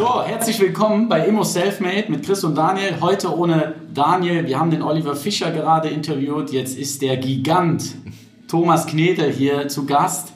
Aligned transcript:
So, 0.00 0.22
herzlich 0.24 0.58
willkommen 0.58 1.10
bei 1.10 1.26
Immo 1.26 1.42
Selfmade 1.42 2.06
mit 2.08 2.24
Chris 2.24 2.42
und 2.42 2.54
Daniel. 2.54 3.02
Heute 3.02 3.36
ohne 3.36 3.74
Daniel. 3.92 4.46
Wir 4.46 4.58
haben 4.58 4.70
den 4.70 4.80
Oliver 4.80 5.14
Fischer 5.14 5.50
gerade 5.50 5.90
interviewt. 5.90 6.52
Jetzt 6.52 6.78
ist 6.78 7.02
der 7.02 7.18
Gigant 7.18 7.96
Thomas 8.48 8.86
Knetel 8.86 9.30
hier 9.30 9.68
zu 9.68 9.84
Gast. 9.84 10.32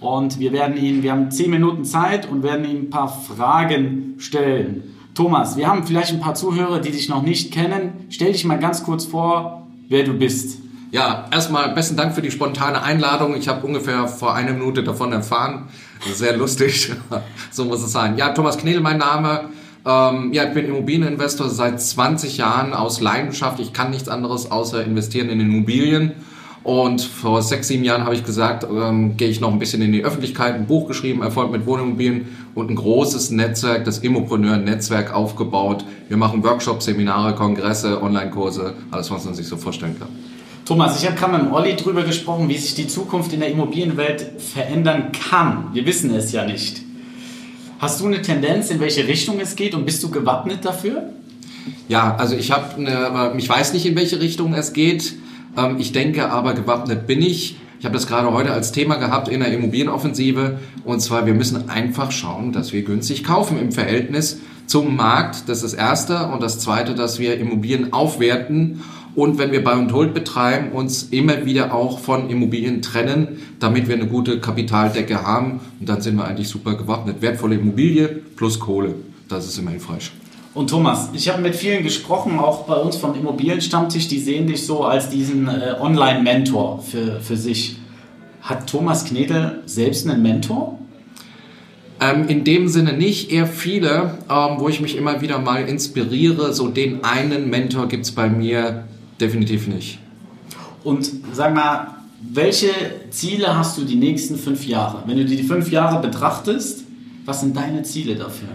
Und 0.00 0.38
wir 0.38 0.52
werden 0.52 0.76
ihn, 0.76 1.02
wir 1.02 1.12
haben 1.12 1.30
zehn 1.30 1.50
Minuten 1.50 1.86
Zeit 1.86 2.28
und 2.30 2.42
werden 2.42 2.66
ihm 2.66 2.82
ein 2.82 2.90
paar 2.90 3.08
Fragen 3.08 4.16
stellen. 4.18 4.94
Thomas, 5.14 5.56
wir 5.56 5.66
haben 5.66 5.86
vielleicht 5.86 6.12
ein 6.12 6.20
paar 6.20 6.34
Zuhörer, 6.34 6.78
die 6.80 6.90
dich 6.90 7.08
noch 7.08 7.22
nicht 7.22 7.54
kennen. 7.54 8.08
Stell 8.10 8.32
dich 8.32 8.44
mal 8.44 8.58
ganz 8.58 8.84
kurz 8.84 9.06
vor, 9.06 9.66
wer 9.88 10.04
du 10.04 10.12
bist. 10.12 10.58
Ja, 10.96 11.26
erstmal 11.30 11.74
besten 11.74 11.94
Dank 11.94 12.14
für 12.14 12.22
die 12.22 12.30
spontane 12.30 12.82
Einladung. 12.82 13.36
Ich 13.36 13.48
habe 13.48 13.66
ungefähr 13.66 14.08
vor 14.08 14.34
einer 14.34 14.54
Minute 14.54 14.82
davon 14.82 15.12
erfahren. 15.12 15.64
Sehr 16.14 16.34
lustig. 16.38 16.90
so 17.50 17.66
muss 17.66 17.82
es 17.82 17.92
sein. 17.92 18.16
Ja, 18.16 18.30
Thomas 18.30 18.56
Knedel, 18.56 18.80
mein 18.80 18.96
Name. 18.96 19.50
Ähm, 19.84 20.32
ja, 20.32 20.44
ich 20.44 20.54
bin 20.54 20.64
Immobilieninvestor 20.64 21.50
seit 21.50 21.82
20 21.82 22.38
Jahren 22.38 22.72
aus 22.72 23.02
Leidenschaft. 23.02 23.60
Ich 23.60 23.74
kann 23.74 23.90
nichts 23.90 24.08
anderes 24.08 24.50
außer 24.50 24.82
investieren 24.82 25.28
in 25.28 25.38
Immobilien. 25.38 26.12
Und 26.62 27.02
vor 27.02 27.42
sechs, 27.42 27.68
sieben 27.68 27.84
Jahren 27.84 28.04
habe 28.06 28.14
ich 28.14 28.24
gesagt, 28.24 28.64
ähm, 28.64 29.18
gehe 29.18 29.28
ich 29.28 29.38
noch 29.38 29.52
ein 29.52 29.58
bisschen 29.58 29.82
in 29.82 29.92
die 29.92 30.02
Öffentlichkeit, 30.02 30.54
ein 30.54 30.66
Buch 30.66 30.88
geschrieben, 30.88 31.20
Erfolg 31.20 31.52
mit 31.52 31.66
Wohnimmobilien 31.66 32.26
und 32.54 32.70
ein 32.70 32.74
großes 32.74 33.32
Netzwerk, 33.32 33.84
das 33.84 33.98
Immopreneur-Netzwerk 33.98 35.12
aufgebaut. 35.12 35.84
Wir 36.08 36.16
machen 36.16 36.42
Workshops, 36.42 36.86
Seminare, 36.86 37.34
Kongresse, 37.34 38.02
Online-Kurse, 38.02 38.72
alles, 38.90 39.10
was 39.10 39.26
man 39.26 39.34
sich 39.34 39.46
so 39.46 39.58
vorstellen 39.58 39.98
kann. 39.98 40.35
Thomas, 40.66 41.00
ich 41.00 41.06
habe 41.06 41.16
gerade 41.16 41.34
mit 41.34 41.42
dem 41.42 41.52
Olli 41.52 41.76
drüber 41.76 42.02
gesprochen, 42.02 42.48
wie 42.48 42.58
sich 42.58 42.74
die 42.74 42.88
Zukunft 42.88 43.32
in 43.32 43.38
der 43.38 43.50
Immobilienwelt 43.50 44.26
verändern 44.52 45.12
kann. 45.12 45.68
Wir 45.72 45.86
wissen 45.86 46.12
es 46.12 46.32
ja 46.32 46.44
nicht. 46.44 46.82
Hast 47.78 48.00
du 48.00 48.06
eine 48.06 48.20
Tendenz, 48.20 48.70
in 48.70 48.80
welche 48.80 49.06
Richtung 49.06 49.38
es 49.38 49.54
geht 49.54 49.76
und 49.76 49.86
bist 49.86 50.02
du 50.02 50.10
gewappnet 50.10 50.64
dafür? 50.64 51.10
Ja, 51.88 52.16
also 52.16 52.34
ich 52.34 52.50
habe, 52.50 53.36
ich 53.38 53.48
weiß 53.48 53.74
nicht, 53.74 53.86
in 53.86 53.94
welche 53.94 54.18
Richtung 54.18 54.54
es 54.54 54.72
geht. 54.72 55.14
Ähm, 55.56 55.76
ich 55.78 55.92
denke 55.92 56.30
aber, 56.30 56.54
gewappnet 56.54 57.06
bin 57.06 57.22
ich. 57.22 57.58
Ich 57.78 57.84
habe 57.84 57.94
das 57.94 58.08
gerade 58.08 58.32
heute 58.32 58.50
als 58.50 58.72
Thema 58.72 58.96
gehabt 58.96 59.28
in 59.28 59.38
der 59.38 59.52
Immobilienoffensive. 59.52 60.58
Und 60.84 60.98
zwar, 60.98 61.26
wir 61.26 61.34
müssen 61.34 61.70
einfach 61.70 62.10
schauen, 62.10 62.50
dass 62.50 62.72
wir 62.72 62.82
günstig 62.82 63.22
kaufen 63.22 63.60
im 63.60 63.70
Verhältnis 63.70 64.40
zum 64.66 64.96
Markt. 64.96 65.48
Das 65.48 65.62
ist 65.62 65.74
das 65.74 65.74
Erste. 65.74 66.26
Und 66.26 66.42
das 66.42 66.58
Zweite, 66.58 66.96
dass 66.96 67.20
wir 67.20 67.38
Immobilien 67.38 67.92
aufwerten 67.92 68.82
und 69.16 69.38
wenn 69.38 69.50
wir 69.50 69.64
Buy 69.64 69.78
und 69.78 69.92
Hold 69.92 70.12
betreiben, 70.12 70.72
uns 70.72 71.04
immer 71.04 71.46
wieder 71.46 71.74
auch 71.74 71.98
von 71.98 72.28
Immobilien 72.28 72.82
trennen, 72.82 73.40
damit 73.58 73.88
wir 73.88 73.94
eine 73.94 74.06
gute 74.06 74.40
Kapitaldecke 74.40 75.22
haben 75.22 75.60
und 75.80 75.88
dann 75.88 76.02
sind 76.02 76.16
wir 76.16 76.26
eigentlich 76.26 76.48
super 76.48 76.74
gewappnet. 76.74 77.22
Wertvolle 77.22 77.56
Immobilie 77.56 78.08
plus 78.36 78.60
Kohle, 78.60 78.94
das 79.28 79.46
ist 79.46 79.58
immer 79.58 79.70
hilfreich. 79.70 80.12
Und 80.52 80.70
Thomas, 80.70 81.10
ich 81.14 81.28
habe 81.30 81.42
mit 81.42 81.54
vielen 81.54 81.82
gesprochen, 81.82 82.38
auch 82.38 82.66
bei 82.66 82.76
uns 82.76 82.96
vom 82.96 83.14
Immobilienstammtisch, 83.14 84.06
die 84.08 84.18
sehen 84.18 84.46
dich 84.46 84.64
so 84.64 84.84
als 84.84 85.08
diesen 85.08 85.48
äh, 85.48 85.74
Online-Mentor 85.80 86.82
für, 86.82 87.20
für 87.20 87.36
sich. 87.36 87.76
Hat 88.42 88.66
Thomas 88.68 89.04
Knedel 89.06 89.62
selbst 89.66 90.08
einen 90.08 90.22
Mentor? 90.22 90.78
Ähm, 92.00 92.28
in 92.28 92.44
dem 92.44 92.68
Sinne 92.68 92.92
nicht, 92.92 93.30
eher 93.32 93.46
viele, 93.46 94.18
ähm, 94.30 94.56
wo 94.58 94.68
ich 94.68 94.80
mich 94.80 94.96
immer 94.96 95.20
wieder 95.20 95.38
mal 95.38 95.66
inspiriere. 95.68 96.52
So 96.52 96.68
den 96.68 97.04
einen 97.04 97.50
Mentor 97.50 97.88
gibt 97.88 98.04
es 98.04 98.12
bei 98.12 98.28
mir 98.28 98.84
definitiv 99.20 99.66
nicht. 99.66 99.98
Und 100.84 101.10
sag 101.32 101.54
mal, 101.54 101.96
welche 102.20 102.70
Ziele 103.10 103.56
hast 103.56 103.78
du 103.78 103.84
die 103.84 103.96
nächsten 103.96 104.36
fünf 104.36 104.66
Jahre? 104.66 105.02
Wenn 105.06 105.16
du 105.16 105.24
die 105.24 105.42
fünf 105.42 105.70
Jahre 105.70 106.00
betrachtest, 106.00 106.84
was 107.24 107.40
sind 107.40 107.56
deine 107.56 107.82
Ziele 107.82 108.14
dafür? 108.14 108.48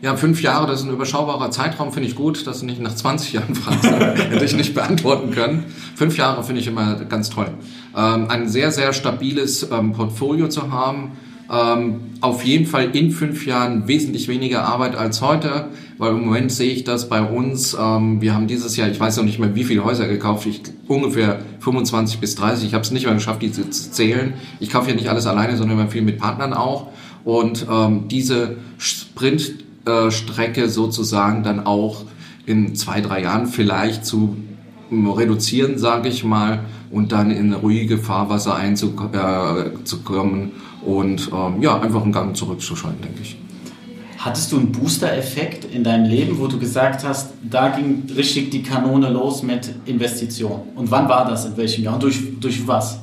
Ja, 0.00 0.16
fünf 0.16 0.42
Jahre, 0.42 0.68
das 0.68 0.80
ist 0.80 0.86
ein 0.86 0.92
überschaubarer 0.92 1.50
Zeitraum, 1.50 1.92
finde 1.92 2.08
ich 2.08 2.14
gut, 2.14 2.46
dass 2.46 2.60
du 2.60 2.66
nicht 2.66 2.80
nach 2.80 2.94
20 2.94 3.32
Jahren 3.32 3.54
fragst, 3.56 3.84
hätte 4.30 4.44
ich 4.44 4.54
nicht 4.54 4.72
beantworten 4.72 5.32
können. 5.32 5.64
Fünf 5.96 6.16
Jahre 6.16 6.44
finde 6.44 6.60
ich 6.60 6.68
immer 6.68 6.94
ganz 7.06 7.30
toll. 7.30 7.48
Ähm, 7.96 8.28
ein 8.28 8.48
sehr, 8.48 8.70
sehr 8.70 8.92
stabiles 8.92 9.68
ähm, 9.72 9.92
Portfolio 9.92 10.48
zu 10.48 10.70
haben, 10.70 11.12
ähm, 11.50 12.00
auf 12.20 12.44
jeden 12.44 12.66
Fall 12.66 12.94
in 12.94 13.10
fünf 13.10 13.46
Jahren 13.46 13.88
wesentlich 13.88 14.28
weniger 14.28 14.64
Arbeit 14.64 14.96
als 14.96 15.22
heute, 15.22 15.68
weil 15.96 16.10
im 16.10 16.26
Moment 16.26 16.52
sehe 16.52 16.70
ich 16.70 16.84
das 16.84 17.08
bei 17.08 17.22
uns. 17.22 17.76
Ähm, 17.78 18.20
wir 18.20 18.34
haben 18.34 18.46
dieses 18.46 18.76
Jahr, 18.76 18.88
ich 18.88 19.00
weiß 19.00 19.16
noch 19.16 19.24
nicht 19.24 19.38
mehr, 19.38 19.54
wie 19.54 19.64
viele 19.64 19.84
Häuser 19.84 20.06
gekauft, 20.08 20.46
ich, 20.46 20.60
ungefähr 20.86 21.40
25 21.60 22.18
bis 22.18 22.34
30. 22.34 22.68
Ich 22.68 22.74
habe 22.74 22.82
es 22.82 22.90
nicht 22.90 23.06
mehr 23.06 23.14
geschafft, 23.14 23.40
die 23.40 23.50
zu 23.50 23.68
zählen. 23.70 24.34
Ich 24.60 24.70
kaufe 24.70 24.90
ja 24.90 24.96
nicht 24.96 25.08
alles 25.08 25.26
alleine, 25.26 25.56
sondern 25.56 25.78
immer 25.78 25.88
viel 25.88 26.02
mit 26.02 26.18
Partnern 26.18 26.52
auch. 26.52 26.88
Und 27.24 27.66
ähm, 27.70 28.08
diese 28.08 28.56
Sprintstrecke 28.78 30.62
äh, 30.64 30.68
sozusagen 30.68 31.42
dann 31.42 31.64
auch 31.64 32.04
in 32.44 32.74
zwei, 32.74 33.00
drei 33.00 33.22
Jahren 33.22 33.46
vielleicht 33.46 34.04
zu 34.04 34.36
reduzieren, 34.90 35.78
sage 35.78 36.08
ich 36.08 36.24
mal, 36.24 36.60
und 36.90 37.12
dann 37.12 37.30
in 37.30 37.52
ruhige 37.52 37.98
Fahrwasser 37.98 38.54
einzukommen 38.54 39.12
äh, 40.52 40.86
und 40.86 41.30
ähm, 41.32 41.62
ja, 41.62 41.80
einfach 41.80 42.02
einen 42.02 42.12
Gang 42.12 42.36
zurückzuschalten, 42.36 43.02
denke 43.02 43.20
ich. 43.22 43.36
Hattest 44.18 44.50
du 44.50 44.58
einen 44.58 44.72
Booster-Effekt 44.72 45.64
in 45.72 45.84
deinem 45.84 46.10
Leben, 46.10 46.38
wo 46.38 46.48
du 46.48 46.58
gesagt 46.58 47.06
hast, 47.06 47.34
da 47.48 47.68
ging 47.68 48.02
richtig 48.16 48.50
die 48.50 48.62
Kanone 48.62 49.10
los 49.10 49.44
mit 49.44 49.72
Investitionen? 49.84 50.62
Und 50.74 50.90
wann 50.90 51.08
war 51.08 51.28
das? 51.28 51.46
In 51.46 51.56
welchem 51.56 51.84
Jahr? 51.84 51.94
Und 51.94 52.02
durch, 52.02 52.18
durch 52.40 52.66
was? 52.66 52.98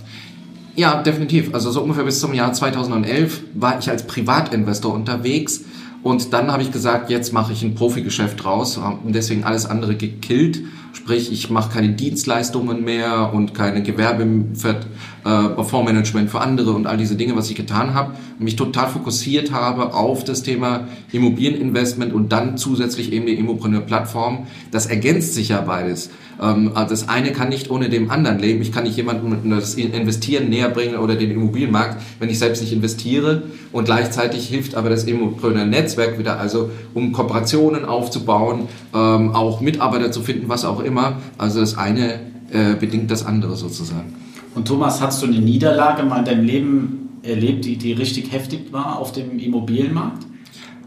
Ja, 0.76 1.02
definitiv. 1.02 1.54
Also 1.54 1.72
so 1.72 1.82
ungefähr 1.82 2.04
bis 2.04 2.20
zum 2.20 2.34
Jahr 2.34 2.52
2011 2.52 3.44
war 3.54 3.80
ich 3.80 3.90
als 3.90 4.06
Privatinvestor 4.08 4.94
unterwegs 4.94 5.64
und 6.04 6.34
dann 6.34 6.52
habe 6.52 6.64
ich 6.64 6.72
gesagt, 6.72 7.10
jetzt 7.10 7.32
mache 7.32 7.54
ich 7.54 7.64
ein 7.64 7.76
Profigeschäft 7.76 8.44
draus 8.44 8.78
und 8.78 9.14
deswegen 9.14 9.46
alles 9.46 9.66
andere 9.66 9.96
gekillt 9.96 10.62
Sprich, 10.96 11.30
ich 11.30 11.50
mache 11.50 11.74
keine 11.74 11.90
Dienstleistungen 11.90 12.86
mehr 12.86 13.32
und 13.34 13.54
keine 13.54 13.84
Gewerbe 13.84 14.24
äh, 14.24 15.64
Fondsmanagement 15.64 16.30
für 16.30 16.40
andere 16.40 16.72
und 16.72 16.88
all 16.88 16.96
diese 16.96 17.18
Dinge, 17.18 17.36
was 17.36 17.50
ich 17.50 17.56
getan 17.56 17.94
habe. 17.94 18.14
Mich 18.40 18.56
total 18.56 18.88
fokussiert 18.88 19.52
habe 19.52 19.94
auf 19.94 20.24
das 20.24 20.42
Thema 20.42 20.88
Immobilieninvestment 21.12 22.14
und 22.14 22.32
dann 22.32 22.58
zusätzlich 22.58 23.12
eben 23.12 23.26
die 23.26 23.34
Immopreneur-Plattform. 23.34 24.48
Das 24.72 24.86
ergänzt 24.86 25.34
sich 25.34 25.50
ja 25.50 25.60
beides. 25.60 26.12
Ähm, 26.42 26.72
also 26.76 26.92
das 26.92 27.10
eine 27.10 27.34
kann 27.34 27.50
nicht 27.50 27.70
ohne 27.70 27.90
dem 27.90 28.10
anderen 28.10 28.40
leben. 28.40 28.62
Ich 28.62 28.72
kann 28.72 28.86
nicht 28.86 28.96
jemandem 28.96 29.50
das 29.50 29.76
Investieren 29.76 30.50
näher 30.50 30.65
bringen 30.70 30.98
oder 30.98 31.16
den 31.16 31.32
Immobilienmarkt, 31.32 32.02
wenn 32.20 32.30
ich 32.30 32.40
selbst 32.40 32.62
nicht 32.62 32.74
investiere. 32.74 33.44
Und 33.72 33.86
gleichzeitig 33.86 34.48
hilft 34.48 34.76
aber 34.76 34.90
das 34.90 35.04
Immopreneur-Netzwerk 35.06 36.18
wieder, 36.20 36.40
also 36.40 36.70
um 36.94 37.12
Kooperationen 37.12 37.86
aufzubauen, 37.86 38.68
ähm, 38.94 39.34
auch 39.34 39.62
Mitarbeiter 39.62 40.12
zu 40.12 40.22
finden, 40.22 40.50
was 40.50 40.66
auch 40.66 40.80
immer. 40.82 41.18
Also 41.38 41.60
das 41.60 41.78
eine 41.78 42.20
äh, 42.52 42.76
bedingt 42.80 43.12
das 43.12 43.26
andere 43.26 43.56
sozusagen. 43.56 44.14
Und 44.56 44.68
Thomas, 44.68 45.02
hast 45.02 45.22
du 45.22 45.28
eine 45.28 45.40
Niederlage 45.40 46.04
mal 46.04 46.20
in 46.20 46.26
deinem 46.26 46.46
Leben 46.46 47.20
erlebt, 47.24 47.66
die, 47.66 47.76
die 47.76 47.94
richtig 47.94 48.32
heftig 48.32 48.72
war 48.72 49.00
auf 49.00 49.12
dem 49.12 49.38
Immobilienmarkt? 49.40 50.25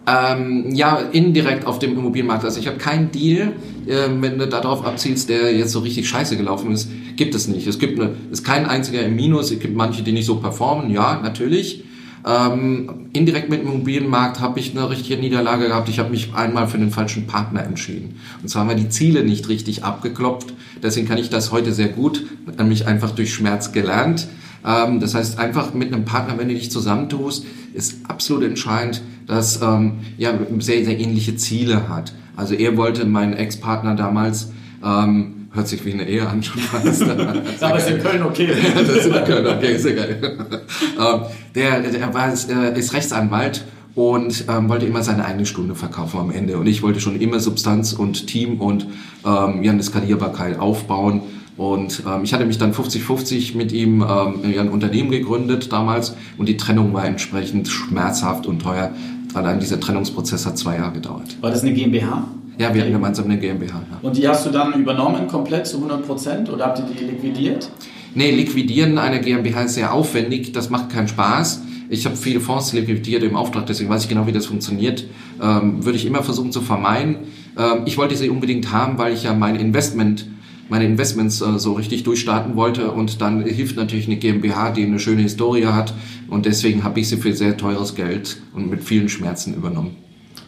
Ähm, 0.08 0.74
ja, 0.74 1.00
indirekt 1.12 1.66
auf 1.66 1.78
dem 1.80 1.92
Immobilienmarkt. 1.92 2.44
Also 2.44 2.60
ich 2.60 2.66
habe 2.66 2.78
keinen 2.78 3.10
Deal, 3.10 3.52
äh, 3.86 4.08
wenn 4.20 4.38
du 4.38 4.46
darauf 4.46 4.86
abzielst, 4.86 5.28
der 5.28 5.54
jetzt 5.54 5.72
so 5.72 5.80
richtig 5.80 6.08
scheiße 6.08 6.36
gelaufen 6.38 6.72
ist, 6.72 6.88
gibt 7.16 7.34
es 7.34 7.46
nicht. 7.46 7.66
Es 7.66 7.78
gibt 7.78 8.00
eine, 8.00 8.14
ist 8.30 8.42
kein 8.42 8.64
einziger 8.64 9.02
im 9.02 9.16
Minus. 9.16 9.50
Es 9.50 9.58
gibt 9.58 9.76
manche, 9.76 10.02
die 10.02 10.12
nicht 10.12 10.24
so 10.24 10.36
performen. 10.36 10.90
Ja, 10.90 11.20
natürlich. 11.22 11.84
Ähm, 12.26 13.08
indirekt 13.12 13.50
mit 13.50 13.60
dem 13.60 13.68
Immobilienmarkt 13.68 14.40
habe 14.40 14.58
ich 14.60 14.70
eine 14.70 14.88
richtige 14.88 15.20
Niederlage 15.20 15.66
gehabt. 15.66 15.90
Ich 15.90 15.98
habe 15.98 16.10
mich 16.10 16.32
einmal 16.34 16.68
für 16.68 16.78
den 16.78 16.90
falschen 16.90 17.26
Partner 17.26 17.62
entschieden. 17.64 18.16
Und 18.42 18.48
zwar 18.48 18.62
haben 18.62 18.70
wir 18.70 18.76
die 18.76 18.88
Ziele 18.88 19.24
nicht 19.24 19.48
richtig 19.48 19.84
abgeklopft. 19.84 20.54
Deswegen 20.82 21.06
kann 21.06 21.18
ich 21.18 21.28
das 21.28 21.52
heute 21.52 21.72
sehr 21.72 21.88
gut, 21.88 22.24
nämlich 22.56 22.86
einfach 22.86 23.10
durch 23.10 23.34
Schmerz 23.34 23.72
gelernt. 23.72 24.26
Ähm, 24.66 25.00
das 25.00 25.14
heißt, 25.14 25.38
einfach 25.38 25.74
mit 25.74 25.92
einem 25.92 26.04
Partner, 26.04 26.38
wenn 26.38 26.48
du 26.48 26.54
dich 26.54 26.70
zusammentust, 26.70 27.44
ist 27.74 27.98
absolut 28.08 28.44
entscheidend, 28.44 29.02
dass 29.28 29.62
ähm, 29.62 30.00
ja 30.16 30.32
sehr, 30.58 30.84
sehr 30.84 30.98
ähnliche 30.98 31.36
Ziele 31.36 31.88
hat. 31.88 32.12
Also 32.34 32.54
er 32.54 32.76
wollte 32.76 33.04
mein 33.04 33.34
Ex-Partner 33.34 33.94
damals 33.94 34.50
ähm, 34.84 35.38
Hört 35.52 35.66
sich 35.66 35.84
wie 35.86 35.94
eine 35.94 36.06
Ehe 36.06 36.28
an 36.28 36.42
schon 36.42 36.60
fast. 36.60 37.02
Aber 37.60 37.78
ist 37.78 37.90
in 37.90 37.98
Köln 38.00 38.22
okay. 38.22 38.48
das 38.74 38.88
ist 38.88 39.06
in 39.06 39.24
Köln 39.24 39.46
okay, 39.46 39.76
sehr 39.76 39.94
geil. 39.94 40.38
Ähm, 41.00 41.20
der, 41.54 41.80
der 41.80 42.12
war, 42.12 42.28
äh, 42.28 42.78
ist 42.78 42.92
Rechtsanwalt 42.92 43.64
und 43.94 44.44
ähm, 44.48 44.68
wollte 44.68 44.84
immer 44.84 45.02
seine 45.02 45.24
eigene 45.24 45.46
Stunde 45.46 45.76
verkaufen 45.76 46.18
am 46.18 46.30
Ende. 46.30 46.58
Und 46.58 46.66
ich 46.66 46.82
wollte 46.82 47.00
schon 47.00 47.20
immer 47.20 47.38
Substanz 47.38 47.92
und 47.92 48.26
Team 48.26 48.60
und 48.60 48.88
ähm, 49.24 49.62
ja, 49.62 49.72
eine 49.72 49.82
Skalierbarkeit 49.82 50.58
aufbauen. 50.58 51.22
Und 51.56 52.02
ähm, 52.06 52.24
ich 52.24 52.32
hatte 52.34 52.46
mich 52.46 52.58
dann 52.58 52.72
50-50 52.72 53.56
mit 53.56 53.72
ihm 53.72 54.02
ähm, 54.02 54.58
ein 54.58 54.68
Unternehmen 54.68 55.10
gegründet 55.10 55.72
damals 55.72 56.16
und 56.36 56.48
die 56.48 56.56
Trennung 56.56 56.92
war 56.92 57.04
entsprechend 57.04 57.68
schmerzhaft 57.68 58.46
und 58.46 58.60
teuer. 58.60 58.92
Allein 59.38 59.60
dieser 59.60 59.78
Trennungsprozess 59.78 60.46
hat 60.46 60.58
zwei 60.58 60.76
Jahre 60.76 60.92
gedauert. 60.92 61.36
War 61.40 61.50
das 61.50 61.62
eine 61.62 61.72
GmbH? 61.72 62.24
Ja, 62.58 62.74
wir 62.74 62.82
hatten 62.82 62.92
gemeinsam 62.92 63.26
eine 63.26 63.38
GmbH. 63.38 63.74
Ja. 63.74 63.98
Und 64.02 64.16
die 64.16 64.26
hast 64.26 64.44
du 64.44 64.50
dann 64.50 64.72
übernommen 64.72 65.28
komplett 65.28 65.68
zu 65.68 65.76
100 65.76 66.04
Prozent 66.04 66.50
oder 66.50 66.66
habt 66.66 66.80
ihr 66.80 66.86
die 66.86 67.04
liquidiert? 67.04 67.70
Nee, 68.14 68.32
liquidieren 68.32 68.98
eine 68.98 69.20
GmbH 69.20 69.62
ist 69.62 69.74
sehr 69.74 69.92
aufwendig, 69.94 70.52
das 70.52 70.70
macht 70.70 70.90
keinen 70.90 71.06
Spaß. 71.06 71.62
Ich 71.88 72.04
habe 72.04 72.16
viele 72.16 72.40
Fonds 72.40 72.72
liquidiert 72.72 73.22
im 73.22 73.36
Auftrag, 73.36 73.66
deswegen 73.66 73.88
weiß 73.88 74.02
ich 74.02 74.08
genau, 74.08 74.26
wie 74.26 74.32
das 74.32 74.46
funktioniert. 74.46 75.06
Ähm, 75.40 75.84
würde 75.84 75.96
ich 75.96 76.04
immer 76.04 76.24
versuchen 76.24 76.50
zu 76.50 76.60
vermeiden. 76.60 77.16
Ähm, 77.56 77.82
ich 77.86 77.96
wollte 77.96 78.16
sie 78.16 78.28
unbedingt 78.28 78.72
haben, 78.72 78.98
weil 78.98 79.14
ich 79.14 79.22
ja 79.22 79.34
mein 79.34 79.54
Investment 79.54 80.26
meine 80.68 80.84
Investments 80.84 81.40
äh, 81.40 81.58
so 81.58 81.72
richtig 81.72 82.04
durchstarten 82.04 82.56
wollte 82.56 82.90
und 82.90 83.20
dann 83.20 83.42
hilft 83.42 83.76
natürlich 83.76 84.06
eine 84.06 84.16
GmbH, 84.16 84.70
die 84.70 84.84
eine 84.84 84.98
schöne 84.98 85.22
Historie 85.22 85.66
hat 85.66 85.94
und 86.28 86.46
deswegen 86.46 86.84
habe 86.84 87.00
ich 87.00 87.08
sie 87.08 87.16
für 87.16 87.32
sehr 87.32 87.56
teures 87.56 87.94
Geld 87.94 88.38
und 88.54 88.70
mit 88.70 88.84
vielen 88.84 89.08
Schmerzen 89.08 89.54
übernommen. 89.54 89.96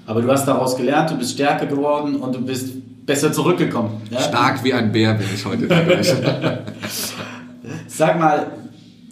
Aber 0.07 0.23
du 0.23 0.31
hast 0.31 0.47
daraus 0.47 0.77
gelernt, 0.77 1.11
du 1.11 1.17
bist 1.17 1.33
stärker 1.33 1.67
geworden 1.67 2.17
und 2.17 2.35
du 2.35 2.41
bist 2.41 2.71
besser 3.07 3.33
zurückgekommen. 3.33 4.03
Ja? 4.11 4.21
Stark 4.21 4.65
wie 4.65 4.73
ein 4.73 4.93
Bär 4.93 5.15
bin 5.15 5.27
ich 5.35 5.45
heute. 5.45 5.69
Sag 7.87 8.19
mal, 8.19 8.47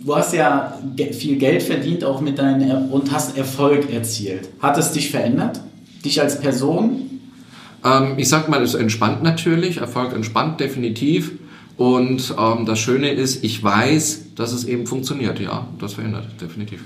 du 0.04 0.16
hast 0.16 0.34
ja 0.34 0.78
viel 1.12 1.36
Geld 1.36 1.62
verdient 1.62 2.04
auch 2.04 2.20
mit 2.20 2.38
deinen 2.38 2.90
und 2.90 3.12
hast 3.12 3.36
Erfolg 3.36 3.92
erzielt. 3.92 4.48
Hat 4.60 4.78
es 4.78 4.92
dich 4.92 5.10
verändert? 5.10 5.60
Dich 6.04 6.20
als 6.20 6.40
Person? 6.40 7.07
Ähm, 7.84 8.14
ich 8.16 8.28
sag 8.28 8.48
mal, 8.48 8.62
es 8.62 8.74
entspannt 8.74 9.22
natürlich, 9.22 9.78
Erfolg 9.78 10.12
entspannt 10.12 10.60
definitiv. 10.60 11.32
Und 11.76 12.34
ähm, 12.38 12.66
das 12.66 12.80
Schöne 12.80 13.10
ist, 13.10 13.44
ich 13.44 13.62
weiß, 13.62 14.34
dass 14.34 14.52
es 14.52 14.64
eben 14.64 14.86
funktioniert. 14.86 15.38
Ja, 15.38 15.68
das 15.78 15.94
verändert 15.94 16.26
definitiv. 16.40 16.82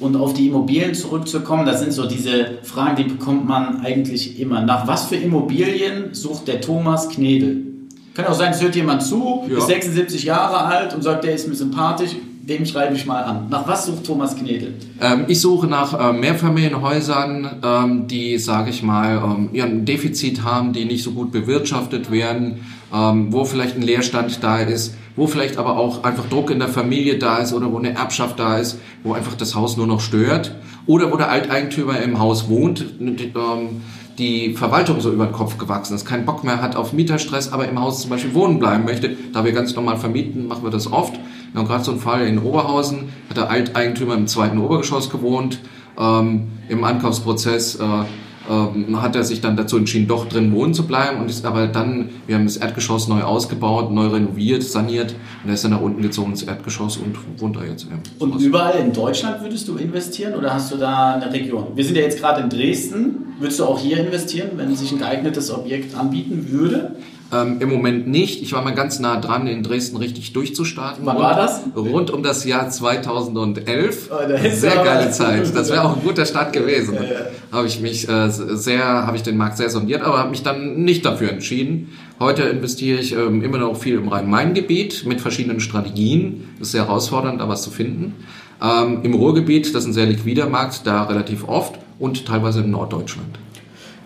Und 0.00 0.16
auf 0.16 0.34
die 0.34 0.48
Immobilien 0.48 0.94
zurückzukommen, 0.94 1.64
das 1.64 1.80
sind 1.80 1.92
so 1.92 2.06
diese 2.06 2.58
Fragen, 2.62 2.96
die 2.96 3.04
bekommt 3.04 3.46
man 3.48 3.80
eigentlich 3.80 4.38
immer. 4.38 4.60
Nach 4.60 4.86
was 4.86 5.06
für 5.06 5.16
Immobilien 5.16 6.12
sucht 6.12 6.48
der 6.48 6.60
Thomas 6.60 7.08
Knedel? 7.08 7.73
Kann 8.14 8.26
auch 8.26 8.34
sein, 8.34 8.52
es 8.52 8.62
hört 8.62 8.76
jemand 8.76 9.02
zu, 9.02 9.44
ja. 9.48 9.58
ist 9.58 9.66
76 9.66 10.24
Jahre 10.24 10.58
alt 10.58 10.94
und 10.94 11.02
sagt, 11.02 11.24
der 11.24 11.34
ist 11.34 11.48
mir 11.48 11.54
sympathisch 11.54 12.12
dem 12.48 12.66
schreibe 12.66 12.94
ich 12.94 13.06
mal 13.06 13.22
an. 13.22 13.48
Nach 13.48 13.66
was 13.66 13.86
sucht 13.86 14.04
Thomas 14.04 14.36
Knedel? 14.36 14.74
Ähm, 15.00 15.24
ich 15.28 15.40
suche 15.40 15.66
nach 15.66 15.98
äh, 15.98 16.12
Mehrfamilienhäusern, 16.12 17.60
ähm, 17.64 18.06
die, 18.06 18.38
sage 18.38 18.70
ich 18.70 18.82
mal, 18.82 19.16
ähm, 19.16 19.48
ja, 19.52 19.64
ein 19.64 19.84
Defizit 19.84 20.44
haben, 20.44 20.72
die 20.72 20.84
nicht 20.84 21.02
so 21.02 21.12
gut 21.12 21.32
bewirtschaftet 21.32 22.10
werden, 22.10 22.66
ähm, 22.92 23.32
wo 23.32 23.44
vielleicht 23.44 23.76
ein 23.76 23.82
Leerstand 23.82 24.42
da 24.42 24.58
ist, 24.58 24.94
wo 25.16 25.26
vielleicht 25.26 25.56
aber 25.56 25.78
auch 25.78 26.04
einfach 26.04 26.28
Druck 26.28 26.50
in 26.50 26.58
der 26.58 26.68
Familie 26.68 27.18
da 27.18 27.38
ist 27.38 27.52
oder 27.52 27.72
wo 27.72 27.78
eine 27.78 27.94
Erbschaft 27.94 28.38
da 28.38 28.58
ist, 28.58 28.78
wo 29.02 29.14
einfach 29.14 29.34
das 29.34 29.54
Haus 29.54 29.76
nur 29.76 29.86
noch 29.86 30.00
stört 30.00 30.54
oder 30.86 31.10
wo 31.10 31.16
der 31.16 31.30
Alteigentümer 31.30 32.00
im 32.00 32.18
Haus 32.18 32.48
wohnt. 32.48 32.84
Ähm, 33.00 33.80
die 34.18 34.54
Verwaltung 34.54 35.00
so 35.00 35.12
über 35.12 35.26
den 35.26 35.32
Kopf 35.32 35.58
gewachsen 35.58 35.94
ist, 35.94 36.04
keinen 36.04 36.24
Bock 36.24 36.44
mehr 36.44 36.62
hat 36.62 36.76
auf 36.76 36.92
Mieterstress, 36.92 37.52
aber 37.52 37.68
im 37.68 37.80
Haus 37.80 38.02
zum 38.02 38.10
Beispiel 38.10 38.34
wohnen 38.34 38.58
bleiben 38.58 38.84
möchte, 38.84 39.16
da 39.32 39.44
wir 39.44 39.52
ganz 39.52 39.74
normal 39.74 39.96
vermieten, 39.96 40.46
machen 40.46 40.62
wir 40.62 40.70
das 40.70 40.90
oft. 40.92 41.14
Wir 41.52 41.60
haben 41.60 41.68
gerade 41.68 41.84
so 41.84 41.92
einen 41.92 42.00
Fall 42.00 42.26
in 42.26 42.38
Oberhausen, 42.38 43.08
hat 43.28 43.36
der 43.36 43.50
Alteigentümer 43.50 44.14
im 44.14 44.26
zweiten 44.26 44.58
Obergeschoss 44.58 45.10
gewohnt. 45.10 45.60
Ähm, 45.98 46.48
Im 46.68 46.82
Ankaufsprozess 46.82 47.76
äh, 47.76 48.04
ähm, 48.50 49.00
hat 49.00 49.16
er 49.16 49.24
sich 49.24 49.40
dann 49.40 49.56
dazu 49.56 49.76
entschieden, 49.76 50.06
doch 50.06 50.28
drin 50.28 50.52
wohnen 50.52 50.74
zu 50.74 50.86
bleiben 50.86 51.20
und 51.20 51.30
ist 51.30 51.44
aber 51.46 51.66
dann, 51.66 52.10
wir 52.26 52.36
haben 52.36 52.44
das 52.44 52.56
Erdgeschoss 52.56 53.08
neu 53.08 53.22
ausgebaut, 53.22 53.90
neu 53.90 54.08
renoviert, 54.08 54.62
saniert 54.62 55.14
und 55.42 55.50
er 55.50 55.54
ist 55.54 55.64
dann 55.64 55.72
nach 55.72 55.80
unten 55.80 56.02
gezogen 56.02 56.30
ins 56.32 56.42
Erdgeschoss 56.42 56.96
und 56.98 57.16
wohnt 57.40 57.56
da 57.56 57.64
jetzt. 57.64 57.86
Und 58.18 58.40
überall 58.40 58.78
in 58.78 58.92
Deutschland 58.92 59.42
würdest 59.42 59.68
du 59.68 59.76
investieren 59.76 60.34
oder 60.34 60.52
hast 60.52 60.72
du 60.72 60.76
da 60.76 61.14
eine 61.14 61.32
Region? 61.32 61.68
Wir 61.74 61.84
sind 61.84 61.96
ja 61.96 62.02
jetzt 62.02 62.18
gerade 62.18 62.42
in 62.42 62.50
Dresden. 62.50 63.34
Würdest 63.38 63.58
du 63.58 63.64
auch 63.64 63.78
hier 63.78 63.98
investieren, 63.98 64.50
wenn 64.56 64.74
sich 64.76 64.92
ein 64.92 64.98
geeignetes 64.98 65.50
Objekt 65.50 65.96
anbieten 65.96 66.46
würde? 66.50 66.96
Ähm, 67.32 67.56
Im 67.60 67.68
Moment 67.70 68.06
nicht. 68.06 68.42
Ich 68.42 68.52
war 68.52 68.62
mal 68.62 68.74
ganz 68.74 69.00
nah 69.00 69.18
dran, 69.18 69.46
in 69.46 69.62
Dresden 69.62 69.96
richtig 69.96 70.32
durchzustarten. 70.32 71.04
Wann 71.06 71.18
war 71.18 71.34
das? 71.34 71.62
Rund 71.74 72.10
um 72.10 72.22
das 72.22 72.44
Jahr 72.44 72.68
2011. 72.68 74.10
Oh, 74.10 74.48
sehr 74.50 74.76
geile 74.84 75.10
Zeit. 75.10 75.54
Das 75.54 75.70
wäre 75.70 75.84
auch 75.84 75.96
ein 75.96 76.02
guter 76.02 76.26
Start 76.26 76.52
gewesen. 76.52 76.94
Ja, 76.94 77.02
ja. 77.02 77.10
Habe 77.50 77.66
ich 77.66 77.80
mich 77.80 78.08
äh, 78.08 78.28
sehr, 78.30 78.84
habe 78.84 79.16
ich 79.16 79.22
den 79.22 79.36
Markt 79.36 79.56
sehr 79.56 79.70
sondiert, 79.70 80.02
aber 80.02 80.18
habe 80.18 80.30
mich 80.30 80.42
dann 80.42 80.84
nicht 80.84 81.04
dafür 81.04 81.30
entschieden. 81.30 81.92
Heute 82.20 82.42
investiere 82.44 83.00
ich 83.00 83.12
ähm, 83.12 83.42
immer 83.42 83.58
noch 83.58 83.76
viel 83.76 83.94
im 83.94 84.08
Rhein-Main-Gebiet 84.08 85.04
mit 85.06 85.20
verschiedenen 85.20 85.60
Strategien. 85.60 86.48
Das 86.58 86.68
ist 86.68 86.72
sehr 86.72 86.86
herausfordernd, 86.86 87.40
da 87.40 87.48
was 87.48 87.62
zu 87.62 87.70
finden. 87.70 88.14
Ähm, 88.62 89.00
Im 89.02 89.14
Ruhrgebiet, 89.14 89.74
das 89.74 89.82
ist 89.82 89.88
ein 89.88 89.92
sehr 89.92 90.06
liquider 90.06 90.48
Markt, 90.48 90.86
da 90.86 91.04
relativ 91.04 91.48
oft 91.48 91.78
und 91.98 92.26
teilweise 92.26 92.60
in 92.60 92.70
Norddeutschland. 92.70 93.38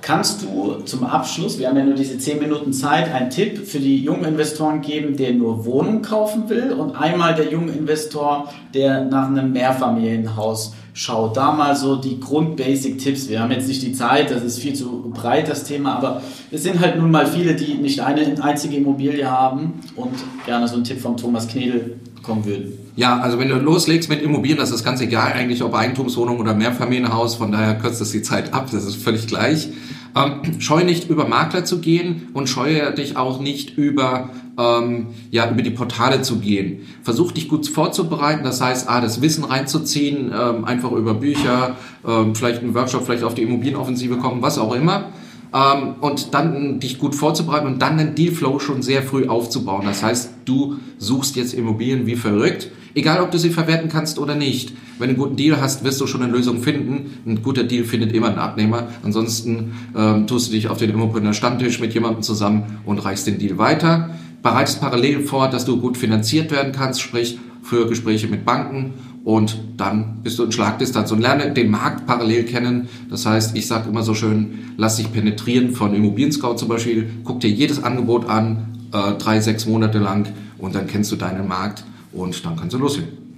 Kannst 0.09 0.43
du 0.43 0.77
zum 0.87 1.05
Abschluss, 1.05 1.59
wir 1.59 1.69
haben 1.69 1.77
ja 1.77 1.85
nur 1.85 1.95
diese 1.95 2.17
10 2.17 2.39
Minuten 2.39 2.73
Zeit, 2.73 3.13
einen 3.13 3.29
Tipp 3.29 3.67
für 3.67 3.79
die 3.79 4.03
jungen 4.03 4.25
Investoren 4.25 4.81
geben, 4.81 5.19
der 5.19 5.35
nur 5.35 5.67
Wohnung 5.67 6.01
kaufen 6.01 6.49
will 6.49 6.73
und 6.73 6.93
einmal 6.93 7.35
der 7.35 7.53
junge 7.53 7.73
Investor, 7.73 8.51
der 8.73 9.05
nach 9.05 9.29
einem 9.29 9.53
Mehrfamilienhaus 9.53 10.73
schaut? 10.95 11.37
Da 11.37 11.53
mal 11.53 11.77
so 11.77 11.97
die 11.97 12.19
Grund-Basic-Tipps. 12.21 13.29
Wir 13.29 13.41
haben 13.41 13.51
jetzt 13.51 13.69
nicht 13.69 13.83
die 13.83 13.93
Zeit, 13.93 14.31
das 14.31 14.43
ist 14.43 14.61
viel 14.61 14.73
zu 14.73 15.13
breit 15.13 15.47
das 15.47 15.65
Thema, 15.65 15.97
aber 15.97 16.23
es 16.51 16.63
sind 16.63 16.81
halt 16.81 16.97
nun 16.97 17.11
mal 17.11 17.27
viele, 17.27 17.55
die 17.55 17.75
nicht 17.75 18.01
eine 18.01 18.43
einzige 18.43 18.77
Immobilie 18.77 19.31
haben 19.31 19.75
und 19.95 20.15
gerne 20.47 20.67
so 20.69 20.77
einen 20.77 20.85
Tipp 20.85 21.03
von 21.03 21.19
Thomas 21.19 21.49
Knedel 21.49 21.99
bekommen 22.15 22.47
würden. 22.47 22.79
Ja, 22.97 23.21
also 23.21 23.39
wenn 23.39 23.49
du 23.49 23.57
loslegst 23.57 24.09
mit 24.09 24.23
Immobilien, 24.23 24.59
das 24.59 24.71
ist 24.71 24.85
ganz 24.85 25.03
egal 25.03 25.35
eigentlich, 25.35 25.63
ob 25.63 25.75
Eigentumswohnung 25.75 26.41
oder 26.41 26.55
Mehrfamilienhaus, 26.55 27.35
von 27.35 27.53
daher 27.53 27.75
kürzt 27.75 28.01
das 28.01 28.11
die 28.11 28.23
Zeit 28.23 28.55
ab, 28.55 28.71
das 28.73 28.87
ist 28.87 28.97
völlig 28.97 29.27
gleich. 29.27 29.69
Ähm, 30.17 30.61
scheu 30.61 30.85
nicht 30.85 31.11
über 31.11 31.29
Makler 31.29 31.65
zu 31.65 31.81
gehen 31.81 32.29
und 32.35 32.49
scheue 32.49 32.93
dich 32.93 33.17
auch 33.17 33.41
nicht 33.41 33.77
über, 33.77 34.31
ähm, 34.59 35.09
ja, 35.31 35.51
über 35.51 35.63
die 35.63 35.71
Portale 35.71 36.23
zu 36.23 36.39
gehen. 36.39 36.87
Versuch 37.03 37.33
dich 37.33 37.49
gut 37.49 37.67
vorzubereiten, 37.69 38.45
das 38.45 38.61
heißt, 38.61 38.89
ah, 38.89 39.01
das 39.01 39.21
Wissen 39.21 39.45
reinzuziehen, 39.45 40.33
ähm, 40.33 40.65
einfach 40.65 40.93
über 40.93 41.15
Bücher, 41.15 41.77
ähm, 42.07 42.35
vielleicht 42.35 42.63
einen 42.63 42.75
Workshop, 42.75 43.05
vielleicht 43.05 43.25
auf 43.25 43.35
die 43.35 43.43
Immobilienoffensive 43.43 44.17
kommen, 44.17 44.43
was 44.43 44.59
auch 44.59 44.75
immer. 44.75 45.07
Ähm, 45.55 45.95
und 46.01 46.35
dann 46.35 46.79
dich 46.81 46.99
gut 46.99 47.15
vorzubereiten 47.15 47.67
und 47.67 47.81
dann 47.81 47.97
den 47.97 48.15
Dealflow 48.15 48.59
schon 48.59 48.83
sehr 48.83 49.03
früh 49.03 49.29
aufzubauen. 49.29 49.83
Das 49.87 50.03
heißt, 50.03 50.31
du 50.45 50.77
suchst 50.99 51.37
jetzt 51.37 51.55
Immobilien 51.55 52.07
wie 52.07 52.17
verrückt, 52.17 52.71
egal 52.99 53.23
ob 53.23 53.31
du 53.31 53.39
sie 53.39 53.51
verwerten 53.51 53.89
kannst 53.89 54.19
oder 54.19 54.35
nicht. 54.35 54.73
Wenn 54.99 55.09
du 55.09 55.15
einen 55.15 55.23
guten 55.23 55.37
Deal 55.37 55.61
hast, 55.61 55.85
wirst 55.85 56.01
du 56.01 56.07
schon 56.07 56.23
eine 56.23 56.33
Lösung 56.33 56.61
finden. 56.61 57.19
Ein 57.27 57.43
guter 57.43 57.63
Deal 57.63 57.85
findet 57.85 58.13
immer 58.13 58.29
einen 58.29 58.39
Abnehmer. 58.39 58.89
Ansonsten 59.03 59.73
ähm, 59.97 60.27
tust 60.27 60.49
du 60.49 60.53
dich 60.53 60.69
auf 60.69 60.79
den 60.79 60.91
Immopreneur 60.91 61.33
Stammtisch 61.33 61.81
mit 61.81 61.95
jemandem 61.95 62.23
zusammen 62.23 62.81
und 62.85 62.99
reichst 62.99 63.27
den 63.27 63.39
Deal 63.39 63.59
weiter. 63.59 64.11
Bereitest 64.43 64.81
parallel 64.81 65.21
vor, 65.21 65.49
dass 65.49 65.65
du 65.65 65.81
gut 65.81 65.97
finanziert 65.97 66.51
werden 66.51 66.73
kannst, 66.73 67.01
sprich 67.01 67.39
für 67.63 67.87
Gespräche 67.87 68.29
mit 68.29 68.45
Banken 68.45 68.95
und 69.25 69.59
dann 69.77 70.23
bist 70.23 70.39
du 70.39 70.45
in 70.45 70.53
Schlagdistanz 70.53 71.13
und 71.13 71.21
lerne 71.21 71.53
den 71.53 71.71
Markt 71.71 72.07
parallel 72.07 72.45
kennen. 72.45 72.89
Das 73.11 73.27
heißt, 73.27 73.57
ich 73.57 73.67
sage 73.67 73.89
immer 73.91 74.03
so 74.03 74.15
schön, 74.15 74.75
lass 74.77 74.97
dich 74.97 75.13
penetrieren 75.13 75.73
von 75.73 75.95
Immobilien 75.95 76.33
Scout 76.33 76.57
zum 76.57 76.69
Beispiel, 76.69 77.11
guck 77.25 77.41
dir 77.41 77.51
jedes 77.51 77.83
Angebot 77.83 78.29
an, 78.29 78.79
äh, 78.93 79.19
drei, 79.19 79.41
sechs 79.41 79.67
Monate 79.67 79.99
lang 79.99 80.33
und 80.57 80.75
dann 80.75 80.87
kennst 80.87 81.13
du 81.13 81.17
deinen 81.17 81.47
Markt 81.47 81.85
und 82.13 82.45
dann 82.45 82.57
kannst 82.57 82.75
du 82.75 82.79
loslegen. 82.79 83.29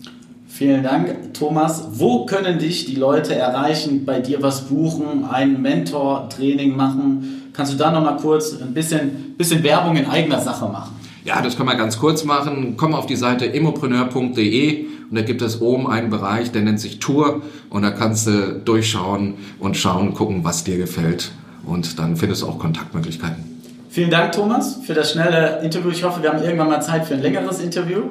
Vielen 0.46 0.82
Dank, 0.82 1.32
Thomas. 1.32 1.88
Wo 1.92 2.26
können 2.26 2.58
dich 2.58 2.84
die 2.84 2.96
Leute 2.96 3.34
erreichen, 3.34 4.04
bei 4.04 4.20
dir 4.20 4.42
was 4.42 4.68
buchen, 4.68 5.24
ein 5.24 5.62
Mentor-Training 5.62 6.76
machen? 6.76 7.50
Kannst 7.52 7.72
du 7.72 7.76
da 7.78 7.90
nochmal 7.90 8.16
kurz 8.16 8.60
ein 8.60 8.74
bisschen, 8.74 9.34
bisschen 9.38 9.62
Werbung 9.62 9.96
in 9.96 10.06
eigener 10.06 10.40
Sache 10.40 10.68
machen? 10.68 10.96
Ja, 11.24 11.40
das 11.40 11.56
können 11.56 11.68
wir 11.68 11.76
ganz 11.76 11.98
kurz 11.98 12.24
machen. 12.24 12.74
Komm 12.76 12.94
auf 12.94 13.06
die 13.06 13.16
Seite 13.16 13.46
immopreneur.de 13.46 14.86
und 15.10 15.16
da 15.16 15.22
gibt 15.22 15.42
es 15.42 15.60
oben 15.60 15.86
einen 15.86 16.10
Bereich, 16.10 16.52
der 16.52 16.62
nennt 16.62 16.80
sich 16.80 16.98
Tour 16.98 17.42
und 17.68 17.82
da 17.82 17.90
kannst 17.90 18.26
du 18.26 18.60
durchschauen 18.64 19.34
und 19.58 19.76
schauen, 19.76 20.14
gucken, 20.14 20.44
was 20.44 20.64
dir 20.64 20.78
gefällt 20.78 21.32
und 21.64 21.98
dann 21.98 22.16
findest 22.16 22.42
du 22.42 22.46
auch 22.46 22.58
Kontaktmöglichkeiten. 22.58 23.50
Vielen 23.90 24.11
Dank, 24.11 24.30
Thomas, 24.30 24.78
für 24.87 24.94
das 24.94 25.11
schnelle 25.11 25.59
Interview. 25.62 25.90
Ich 25.90 26.04
hoffe, 26.04 26.23
wir 26.23 26.30
haben 26.30 26.40
irgendwann 26.40 26.68
mal 26.68 26.80
Zeit 26.80 27.06
für 27.06 27.14
ein 27.14 27.23
längeres 27.23 27.61
Interview. 27.61 28.02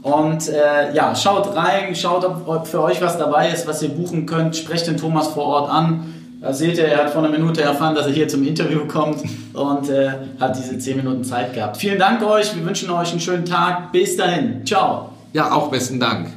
Und 0.00 0.48
äh, 0.48 0.94
ja, 0.94 1.14
schaut 1.14 1.54
rein, 1.54 1.94
schaut, 1.94 2.24
ob 2.24 2.66
für 2.66 2.82
euch 2.82 3.02
was 3.02 3.18
dabei 3.18 3.50
ist, 3.50 3.66
was 3.66 3.82
ihr 3.82 3.90
buchen 3.90 4.24
könnt. 4.24 4.56
Sprecht 4.56 4.86
den 4.86 4.96
Thomas 4.96 5.28
vor 5.28 5.44
Ort 5.44 5.70
an. 5.70 6.14
Da 6.40 6.54
seht 6.54 6.78
ihr, 6.78 6.86
er 6.86 7.04
hat 7.04 7.10
vor 7.10 7.22
einer 7.22 7.30
Minute 7.30 7.60
erfahren, 7.60 7.94
dass 7.94 8.06
er 8.06 8.12
hier 8.12 8.28
zum 8.28 8.46
Interview 8.46 8.86
kommt 8.86 9.22
und 9.52 9.90
äh, 9.90 10.12
hat 10.40 10.56
diese 10.56 10.78
10 10.78 10.96
Minuten 10.96 11.22
Zeit 11.22 11.52
gehabt. 11.52 11.76
Vielen 11.76 11.98
Dank 11.98 12.22
euch, 12.24 12.56
wir 12.56 12.64
wünschen 12.64 12.88
euch 12.88 13.10
einen 13.10 13.20
schönen 13.20 13.44
Tag. 13.44 13.92
Bis 13.92 14.16
dahin. 14.16 14.64
Ciao. 14.64 15.10
Ja, 15.34 15.52
auch 15.52 15.68
besten 15.68 16.00
Dank. 16.00 16.36